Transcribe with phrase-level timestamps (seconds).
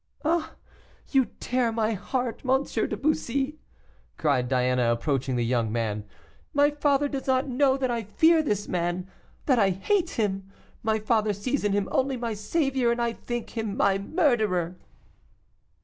[0.25, 0.55] "Ah!
[1.11, 2.63] you tear my heart, M.
[2.63, 3.59] de Bussy,"
[4.17, 6.05] cried Diana, approaching the young man;
[6.55, 9.07] "my father does not know that I fear this man,
[9.45, 10.51] that I hate him;
[10.81, 14.75] my father sees in him only my saviour, and I think him my murderer."